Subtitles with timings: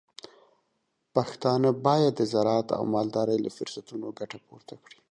[1.15, 4.97] پښتانه بايد د زراعت او مالدارۍ له فرصتونو ګټه پورته کړي.